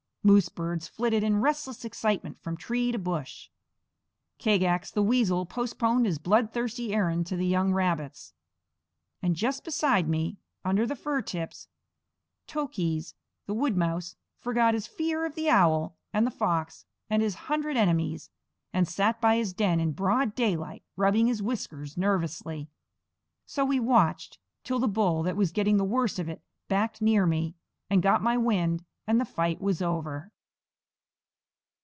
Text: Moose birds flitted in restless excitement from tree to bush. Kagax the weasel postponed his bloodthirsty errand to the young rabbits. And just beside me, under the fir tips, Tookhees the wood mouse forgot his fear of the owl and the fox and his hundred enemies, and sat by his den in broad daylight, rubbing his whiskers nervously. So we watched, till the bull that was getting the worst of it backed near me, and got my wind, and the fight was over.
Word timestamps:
Moose 0.23 0.49
birds 0.49 0.87
flitted 0.87 1.23
in 1.23 1.41
restless 1.41 1.83
excitement 1.83 2.39
from 2.43 2.55
tree 2.55 2.91
to 2.91 2.99
bush. 2.99 3.49
Kagax 4.37 4.91
the 4.91 5.01
weasel 5.01 5.47
postponed 5.47 6.05
his 6.05 6.19
bloodthirsty 6.19 6.93
errand 6.93 7.25
to 7.25 7.35
the 7.35 7.47
young 7.47 7.73
rabbits. 7.73 8.35
And 9.23 9.35
just 9.35 9.63
beside 9.63 10.07
me, 10.07 10.37
under 10.63 10.85
the 10.85 10.95
fir 10.95 11.23
tips, 11.23 11.69
Tookhees 12.45 13.15
the 13.47 13.55
wood 13.55 13.75
mouse 13.75 14.15
forgot 14.37 14.75
his 14.75 14.85
fear 14.85 15.25
of 15.25 15.33
the 15.33 15.49
owl 15.49 15.97
and 16.13 16.27
the 16.27 16.29
fox 16.29 16.85
and 17.09 17.23
his 17.23 17.33
hundred 17.49 17.75
enemies, 17.75 18.29
and 18.71 18.87
sat 18.87 19.19
by 19.21 19.37
his 19.37 19.53
den 19.53 19.79
in 19.79 19.91
broad 19.91 20.35
daylight, 20.35 20.83
rubbing 20.95 21.25
his 21.25 21.41
whiskers 21.41 21.97
nervously. 21.97 22.69
So 23.47 23.65
we 23.65 23.79
watched, 23.79 24.37
till 24.63 24.77
the 24.77 24.87
bull 24.87 25.23
that 25.23 25.35
was 25.35 25.51
getting 25.51 25.77
the 25.77 25.83
worst 25.83 26.19
of 26.19 26.29
it 26.29 26.43
backed 26.67 27.01
near 27.01 27.25
me, 27.25 27.55
and 27.89 28.03
got 28.03 28.21
my 28.21 28.37
wind, 28.37 28.85
and 29.07 29.19
the 29.19 29.25
fight 29.25 29.59
was 29.59 29.81
over. 29.81 30.31